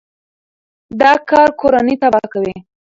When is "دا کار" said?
0.99-1.49